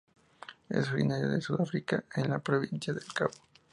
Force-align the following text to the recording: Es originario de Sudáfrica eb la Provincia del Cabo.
Es 0.67 0.89
originario 0.91 1.29
de 1.29 1.41
Sudáfrica 1.41 2.03
eb 2.15 2.25
la 2.27 2.39
Provincia 2.39 2.91
del 2.91 3.05
Cabo. 3.13 3.35